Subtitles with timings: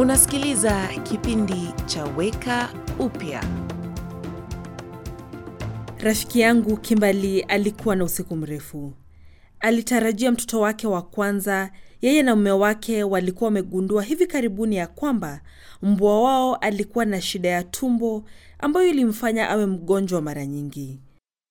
[0.00, 2.68] Unasikiliza kipindi cha Weka
[2.98, 3.44] Upya.
[5.98, 8.92] Rafiki yangu Kimbali alikuwa na usiku mrefu.
[9.60, 11.70] Alitarajia mtoto wake wa kwanza.
[12.02, 15.40] Yeye na mume wake walikuwa wamegundua hivi karibuni ya kwamba
[15.82, 18.24] mbwa wao alikuwa na shida ya tumbo
[18.58, 21.00] ambayo ilimfanya awe mgonjwa mara nyingi.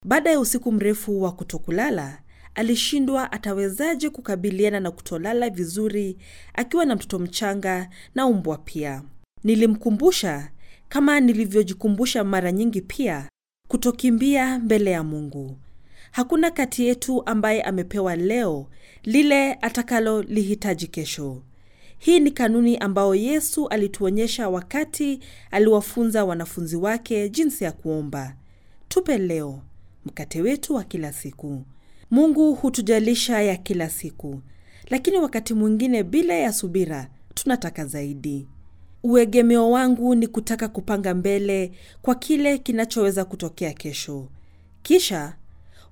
[0.06, 2.18] Baada ya usiku mrefu wa kutokulala,
[2.54, 6.16] alishindwa atawezaje kukabiliana na kutolala vizuri
[6.54, 9.02] akiwa na mtoto mchanga na umbwa pia.
[9.44, 10.50] Nilimkumbusha
[10.88, 13.28] kama nilivyojikumbusha mara nyingi pia
[13.68, 15.56] kutokimbia mbele ya Mungu.
[16.10, 18.66] Hakuna kati yetu ambaye amepewa leo
[19.04, 21.42] lile atakalolihitaji kesho.
[21.98, 25.20] Hii ni kanuni ambayo Yesu alituonyesha wakati
[25.50, 28.34] aliwafunza wanafunzi wake jinsi ya kuomba.
[28.88, 29.62] Tupe leo
[30.06, 31.62] mkate wetu wa kila siku.
[32.10, 34.40] Mungu hutujalisha ya kila siku,
[34.90, 38.46] lakini wakati mwingine bila ya subira tunataka zaidi.
[39.02, 44.28] Uegemeo wangu ni kutaka kupanga mbele kwa kile kinachoweza kutokea kesho.
[44.82, 45.36] Kisha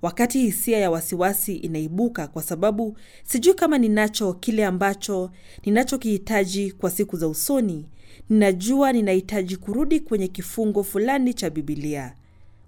[0.02, 5.30] wakati hisia ya wasiwasi inaibuka kwa sababu sijui kama ninacho kile ambacho
[5.64, 7.86] ninachokihitaji kwa siku za usoni,
[8.30, 12.14] ninajua ninahitaji kurudi kwenye kifungo fulani cha Bibilia.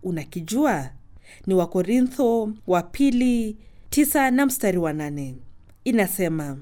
[0.03, 0.91] Unakijua?
[1.47, 3.57] Ni Wakorintho wa pili
[3.91, 5.37] tisa na mstari wa nane.
[5.85, 6.59] Inasema,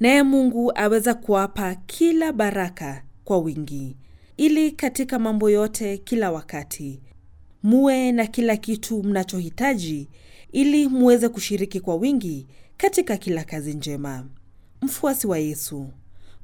[0.00, 3.96] naye Mungu aweza kuwapa kila baraka kwa wingi,
[4.36, 7.00] ili katika mambo yote kila wakati
[7.62, 10.08] muwe na kila kitu mnachohitaji,
[10.52, 14.26] ili muweze kushiriki kwa wingi katika kila kazi njema.
[14.82, 15.86] Mfuasi wa Yesu,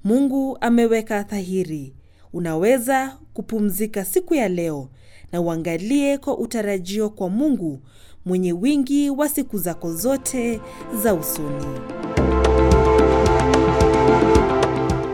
[0.04, 1.94] Mungu ameweka dhahiri,
[2.32, 4.88] unaweza kupumzika siku ya leo
[5.32, 7.80] na uangalie kwa utarajio kwa Mungu
[8.24, 10.60] mwenye wingi wa siku zako zote
[11.02, 11.66] za usoni.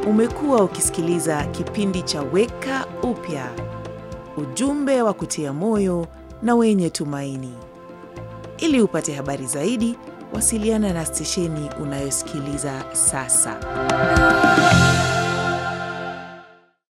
[0.08, 3.50] Umekuwa ukisikiliza kipindi cha Weka Upya,
[4.36, 6.06] ujumbe wa kutia moyo
[6.42, 7.52] na wenye tumaini.
[8.58, 9.98] Ili upate habari zaidi,
[10.34, 13.56] wasiliana na stesheni unayosikiliza sasa.